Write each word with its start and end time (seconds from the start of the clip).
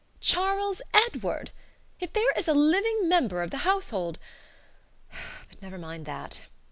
CHARLES 0.19 0.81
EDWARD! 0.95 1.51
If 1.99 2.11
there 2.13 2.31
is 2.31 2.47
a 2.47 2.55
living 2.55 3.07
member 3.07 3.43
of 3.43 3.51
the 3.51 3.57
household 3.69 4.17
But 5.47 5.61
never 5.61 5.77
mind 5.77 6.07
that. 6.07 6.41